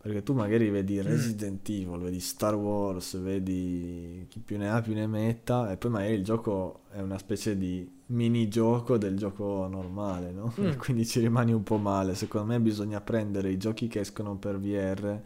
[0.00, 4.94] perché tu magari vedi Resident Evil, vedi Star Wars, vedi chi più ne ha più
[4.94, 10.32] ne metta, e poi magari il gioco è una specie di minigioco del gioco normale,
[10.32, 10.52] no?
[10.60, 10.72] Mm.
[10.78, 12.14] Quindi ci rimani un po' male.
[12.16, 15.20] Secondo me bisogna prendere i giochi che escono per VR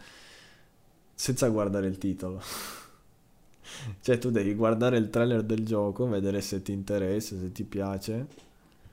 [1.20, 2.40] senza guardare il titolo.
[4.00, 8.26] Cioè, tu devi guardare il trailer del gioco, vedere se ti interessa, se ti piace,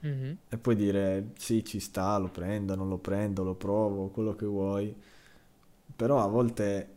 [0.04, 0.38] Mhm.
[0.50, 4.46] e poi dire sì, ci sta, lo prendo, non lo prendo, lo provo, quello che
[4.46, 4.96] vuoi.
[5.96, 6.90] Però a volte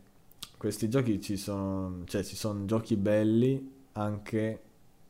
[0.57, 4.61] questi giochi ci sono, cioè, ci sono giochi belli anche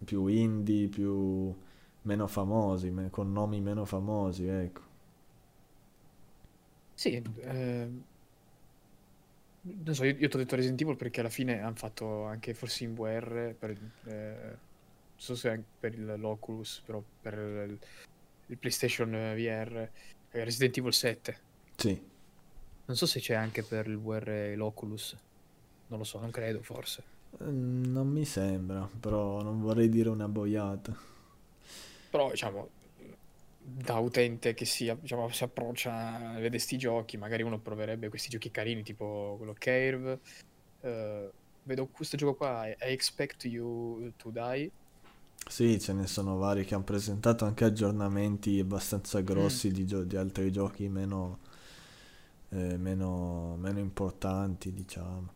[0.04, 1.54] più indie, più
[2.04, 4.82] meno famosi, con nomi meno famosi, ecco.
[6.96, 8.04] Sì, ehm,
[9.62, 12.54] non so, io, io ti ho detto Resident Evil perché alla fine hanno fatto anche
[12.54, 13.72] forse in VR, per,
[14.06, 14.58] eh, non
[15.16, 17.34] so se anche per il- l'Oculus, però per
[17.68, 17.80] il,
[18.48, 19.90] il PlayStation VR,
[20.32, 21.38] eh, Resident Evil 7.
[21.76, 22.10] Sì.
[22.86, 25.16] Non so se c'è anche per il VR e l'Oculus,
[25.88, 27.04] non lo so, non credo, forse.
[27.40, 30.94] Eh, Non mi sembra, però non vorrei dire una boiata.
[32.10, 32.70] Però, diciamo,
[33.74, 38.52] da utente che si, diciamo, si approccia, vede sti giochi, magari uno proverebbe questi giochi
[38.52, 40.20] carini, tipo quello Curve.
[40.82, 41.32] Eh,
[41.64, 44.72] vedo questo gioco qua, I Expect You to Die.
[45.48, 49.26] Sì, ce ne sono vari che hanno presentato anche aggiornamenti abbastanza Mm.
[49.26, 51.40] grossi di, gio- di altri giochi meno,
[52.50, 55.34] eh, meno, meno importanti, diciamo.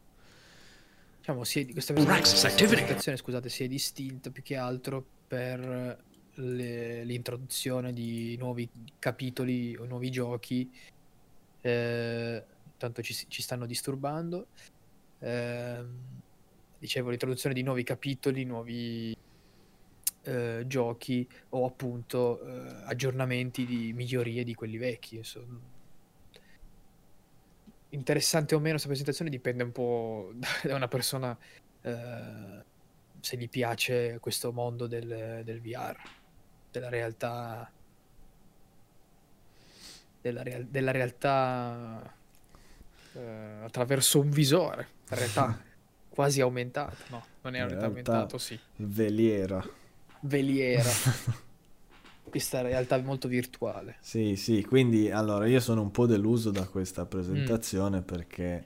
[1.19, 6.03] Diciamo, si è, questa presentazione, scusate, si è distinta più che altro per
[6.35, 8.69] le- l'introduzione di nuovi
[8.99, 10.69] capitoli o nuovi giochi.
[11.61, 12.43] Eh,
[12.77, 14.47] tanto ci, ci stanno disturbando.
[15.19, 16.21] Ehm,
[16.77, 19.15] dicevo, l'introduzione di nuovi capitoli, nuovi
[20.23, 25.17] eh, giochi o appunto eh, aggiornamenti di migliorie di quelli vecchi.
[25.17, 25.59] insomma.
[27.89, 31.37] Interessante o meno questa presentazione dipende un po' da una persona
[31.81, 32.63] eh,
[33.19, 35.95] se gli piace questo mondo del, del VR,
[36.79, 37.71] della realtà,
[40.21, 42.15] della, real- della realtà
[43.13, 45.57] eh, attraverso un visore, la realtà
[46.09, 49.63] quasi aumentata, no, non è La realtà aumentato, sì, Veliera.
[50.21, 51.01] veliera,
[52.29, 53.99] questa realtà molto virtuale.
[53.99, 56.69] Sì, sì, quindi allora io sono un po' deluso da Mm.
[56.69, 58.63] questa presentazione perché...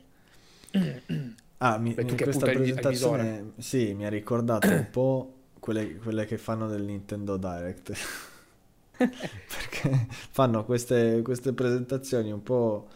[1.61, 6.67] Ah, mi, Beh, questa presentazione sì, mi ha ricordato un po' quelle, quelle che fanno
[6.67, 7.93] del Nintendo Direct.
[8.97, 12.87] Perché fanno queste, queste presentazioni un po',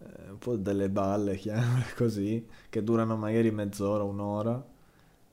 [0.00, 4.62] eh, un po' delle balle, chiamiamole così, che durano magari mezz'ora, un'ora,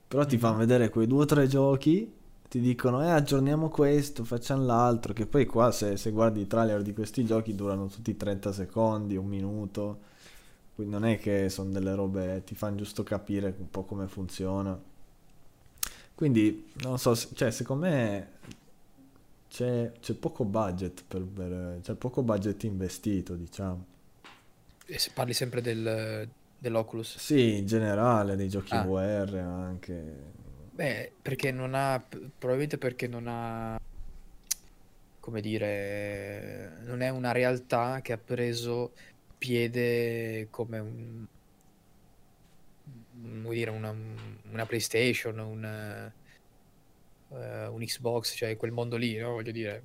[0.08, 2.10] però ti fanno vedere quei due o tre giochi,
[2.48, 6.82] ti dicono, eh, aggiorniamo questo, facciamo l'altro, che poi qua se, se guardi i trailer
[6.82, 9.98] di questi giochi durano tutti 30 secondi, un minuto,
[10.74, 14.78] quindi non è che sono delle robe, ti fanno giusto capire un po' come funziona.
[16.14, 18.28] Quindi, non so, cioè, secondo me
[19.48, 23.84] c'è, c'è poco budget per, per- c'è poco budget investito, diciamo.
[24.86, 27.18] E se parli sempre del, dell'Oculus?
[27.18, 30.32] Sì, in generale, dei giochi Ah, VR anche.
[30.70, 31.98] beh, perché non ha,
[32.38, 33.76] probabilmente perché non ha,
[35.18, 38.94] come dire, non è una realtà che ha preso
[39.36, 41.24] piede come un,
[43.50, 43.94] dire, una,
[44.50, 45.64] una PlayStation, un,
[47.30, 49.32] eh, un Xbox, cioè quel mondo lì, no?
[49.32, 49.82] Voglio dire,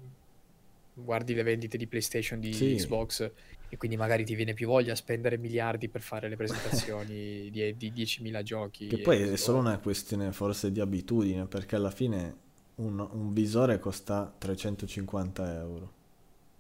[0.94, 3.32] guardi le vendite di PlayStation, di Sì, Xbox
[3.72, 7.76] e quindi magari ti viene più voglia a spendere miliardi per fare le presentazioni di,
[7.78, 9.02] di 10.000 che giochi.
[9.02, 13.78] poi E, è solo una questione forse di abitudine, perché alla fine un, un visore
[13.80, 15.94] costa 350 euro,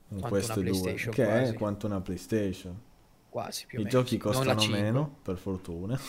[0.10, 2.80] un Quest 2, PlayStation che è quasi, quanto una PlayStation.
[3.30, 4.80] quasi più o I meno, giochi costano 5.
[4.80, 6.00] meno, per fortuna,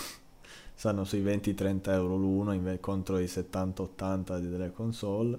[0.81, 5.39] stanno sui 20-30 euro l'uno inve- contro i 70-80 di- delle console.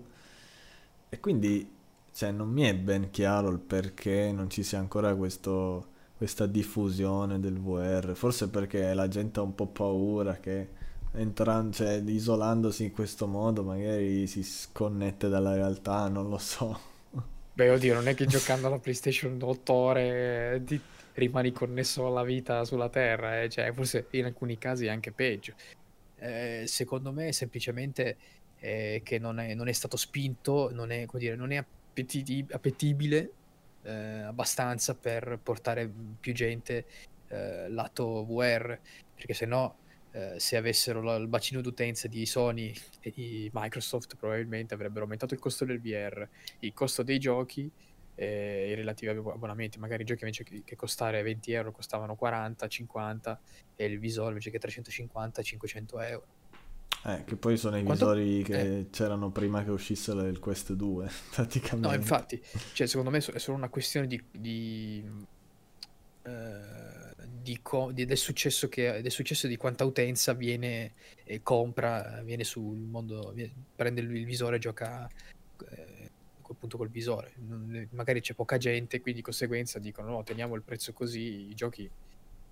[1.09, 1.67] E quindi,
[2.13, 7.39] cioè, non mi è ben chiaro il perché non ci sia ancora questo- questa diffusione
[7.39, 8.13] del VR.
[8.13, 10.67] Forse perché la gente ha un po' paura che
[11.13, 16.79] entran- cioè, isolandosi in questo modo magari si sconnette dalla realtà, non lo so.
[17.53, 20.79] Beh, oddio, non è che giocando alla PlayStation 8 ore ti
[21.13, 25.53] rimani connesso alla vita sulla Terra, eh, Cioè, forse in alcuni casi è anche peggio.
[26.17, 28.17] Eh, secondo me semplicemente
[28.59, 33.31] eh, che non è, non è stato spinto, non è, dire, non è appetiti- appetibile
[33.83, 36.85] eh, abbastanza per portare più gente
[37.29, 38.77] eh, lato VR,
[39.15, 39.77] perché se no,
[40.11, 45.33] eh, se avessero la- il bacino d'utenza di Sony e di Microsoft, probabilmente avrebbero aumentato
[45.33, 46.27] il costo del VR,
[46.59, 47.69] il costo dei giochi
[48.21, 49.79] e i relativi ab- abbonamenti.
[49.79, 53.39] Magari i giochi invece che, che costare 20 euro costavano 40, 50
[53.75, 56.25] e il visore invece che 350, 500 euro.
[57.03, 58.13] Eh, che poi sono i Quanto...
[58.13, 61.95] visori Eh, che c'erano prima che uscisse il Quest 2, no, praticamente.
[61.95, 62.39] infatti,
[62.73, 65.03] cioè, secondo me è solo una questione di, di,
[66.21, 70.93] eh, di co- di- del successo che, del successo di quanta utenza viene
[71.23, 75.40] e compra, viene sul mondo, vie- prende il, il visore e gioca eh,
[76.61, 77.33] appunto col visore.
[77.37, 81.55] Non- Magari c'è poca gente, quindi di conseguenza dicono no, teniamo il prezzo così, i
[81.55, 81.89] giochi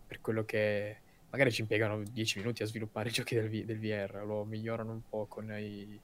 [0.08, 0.98] per quello che.
[1.30, 4.92] Magari ci impiegano 10 minuti a sviluppare i giochi del, V- del VR, lo migliorano
[4.92, 6.02] un po' con, i-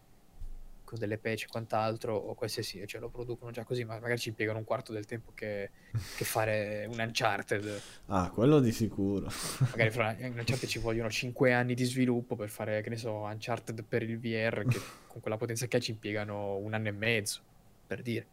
[0.83, 4.29] con delle patch e quant'altro, o qualsiasi, cioè lo producono già così, ma magari ci
[4.29, 5.71] impiegano un quarto del tempo che,
[6.15, 7.81] che fare un Uncharted.
[8.05, 9.27] Ah, quello di sicuro.
[9.71, 13.11] Magari fra in Uncharted ci vogliono 5 anni di sviluppo per fare, che ne so,
[13.21, 16.91] Uncharted per il VR, che con quella potenza che ha ci impiegano un anno e
[16.91, 17.41] mezzo,
[17.85, 18.27] per dire.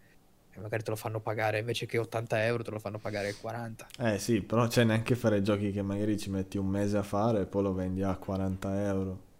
[0.55, 3.87] E magari te lo fanno pagare, invece che 80 euro, te lo fanno pagare 40.
[3.99, 7.41] Eh sì, però c'è neanche fare giochi che magari ci metti un mese a fare
[7.43, 9.31] e poi lo vendi a 40 euro.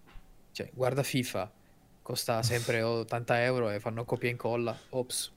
[0.53, 1.51] Cioè, guarda FIFA,
[2.03, 4.77] costa sempre 80 euro e fanno copia e incolla.
[4.91, 5.33] Ops.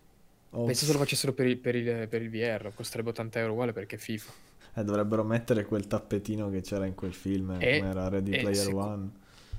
[0.64, 1.00] Pensa se lo Ops.
[1.00, 4.32] facessero per il, per il- per il VR, costerebbe 80 euro uguale perché FIFA.
[4.76, 8.56] Eh, dovrebbero mettere quel tappetino che c'era in quel film, E, come era Ready Player
[8.56, 9.12] seco- One.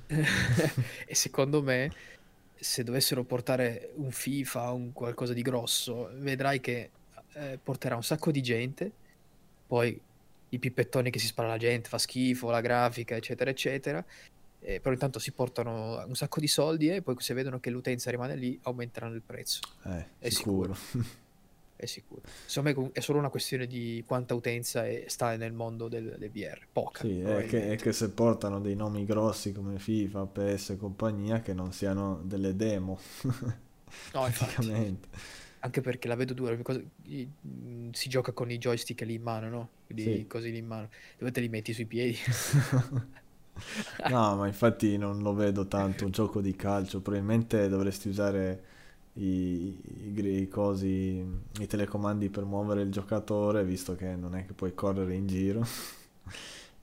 [1.05, 1.91] e secondo me,
[2.59, 6.89] se dovessero portare un FIFA o un qualcosa di grosso, vedrai che
[7.33, 8.91] eh, porterà un sacco di gente,
[9.67, 9.99] poi
[10.49, 14.03] i pippettoni che si spara la gente, fa schifo, la grafica, eccetera, eccetera.
[14.59, 18.09] eh, però intanto si portano un sacco di soldi e poi se vedono che l'utenza
[18.09, 19.59] rimane lì, aumenteranno il prezzo.
[19.85, 20.73] Eh, È sicuro.
[20.73, 21.05] sicuro,
[21.77, 22.21] è sicuro.
[22.45, 26.31] Secondo me è solo una questione di quanta utenza è- sta nel mondo del, del
[26.31, 26.67] VR.
[26.71, 30.77] Poca, Sì, è che, è che se portano dei nomi grossi come FIFA, PS e
[30.77, 32.97] compagnia, che non siano delle demo,
[34.13, 34.67] No, infatti.
[34.67, 35.07] praticamente.
[35.59, 39.69] Anche perché la vedo dura, mh, si gioca con i joystick lì in mano, no?
[39.85, 40.27] Quindi Sì.
[40.27, 40.89] così lì in mano.
[41.17, 42.17] Dove te li metti sui piedi?
[44.05, 47.01] No, ma infatti non lo vedo tanto un gioco di calcio.
[47.01, 48.63] Probabilmente dovresti usare
[49.17, 51.23] i, i, i cosi,
[51.59, 55.63] i telecomandi per muovere il giocatore, visto che non è che puoi correre in giro.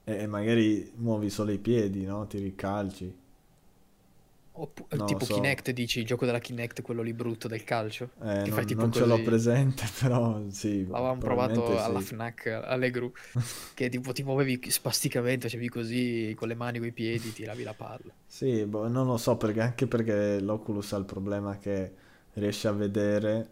[0.07, 2.27] E magari muovi solo i piedi, no?
[2.27, 3.15] Tiri i calci.
[4.57, 5.27] Oppu- lo tipo so.
[5.27, 8.11] Kinect, dici, il gioco della Kinect, quello lì brutto del calcio?
[8.21, 9.23] Eh, Che fai non, tipo non ce l'ho così.
[9.23, 12.01] presente, però sì, L'avevamo provato alla sì.
[12.01, 13.13] FNAC, alle gru,
[13.75, 17.75] che tipo ti muovevi spasticamente, facevi così con le mani, con i piedi, tiravi la
[17.75, 18.17] palla.
[18.27, 21.95] Sì, boh, non lo so perché anche perché l'Oculus ha il problema che
[22.35, 23.51] riesce a vedere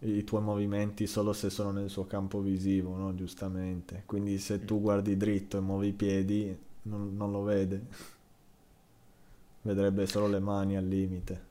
[0.00, 3.14] i tuoi movimenti solo se sono nel suo campo visivo, no?
[3.14, 4.02] Giustamente.
[4.06, 7.82] Quindi se tu guardi dritto e muovi i piedi, non, non lo vede.
[9.62, 11.44] Vedrebbe solo le mani al limite.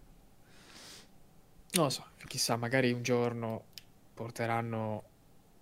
[1.73, 3.65] Non lo so, chissà, magari un giorno
[4.13, 5.03] porteranno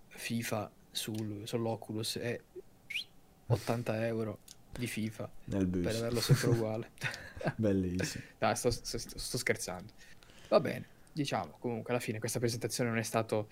[0.10, 2.42] FIFA sul- sull'Oculus e
[3.48, 4.40] 80 euro
[4.72, 5.96] di FIFA Nel per bus.
[5.96, 6.92] averlo sempre uguale.
[7.58, 8.24] Bellissimo.
[8.38, 9.92] Dai, sto, sto- sto scherzando.
[10.50, 13.48] Va bene, diciamo, comunque alla fine questa presentazione non è stato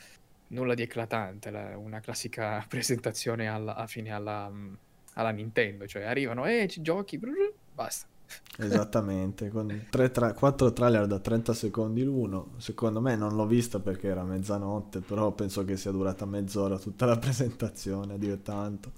[0.50, 4.74] nulla di eclatante, la- una classica presentazione alla, a fine alla, mm,
[5.14, 8.08] alla Nintendo, cioè arrivano, eh, ci giochi, brr, basta.
[8.58, 12.54] Esattamente, con 3 tra- 4 trailer da 30 secondi l'uno.
[12.58, 17.06] Secondo me non l'ho vista perché era mezzanotte, però penso che sia durata mezz'ora tutta
[17.06, 18.92] la presentazione, Dio tanto.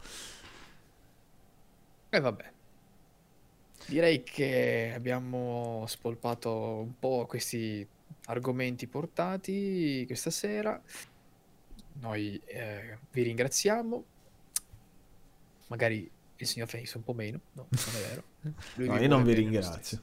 [2.09, 2.51] E vabbè.
[3.86, 7.86] Direi che abbiamo spolpato un po' questi
[8.26, 10.82] argomenti portati questa sera.
[11.99, 14.03] Noi eh, vi ringraziamo.
[15.68, 18.24] Magari il signor Face un po' meno, no, non è vero.
[18.76, 20.01] Lui No, io non vi ringrazio.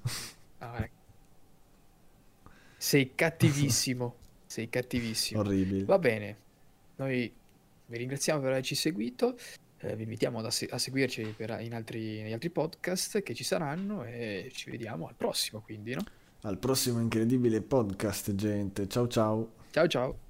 [0.59, 0.99] Ah, ecco.
[2.77, 4.15] Sei cattivissimo,
[4.47, 5.41] sei cattivissimo.
[5.41, 5.85] Orribile.
[5.85, 6.37] Va bene,
[6.97, 7.31] noi
[7.87, 9.37] vi ringraziamo per averci seguito,
[9.79, 14.05] eh, vi invitiamo asse- a seguirci per- in altri, negli altri podcast che ci saranno
[14.05, 16.05] e ci vediamo al prossimo, quindi, no?
[16.43, 18.87] Al prossimo incredibile podcast, gente.
[18.87, 19.53] Ciao ciao.
[19.71, 20.30] Ciao ciao!